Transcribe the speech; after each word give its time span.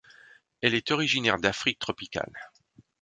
Elle 0.61 0.73
est 0.73 0.89
originaire 0.89 1.37
d'Afrique 1.37 1.77
tropicale. 1.77 2.33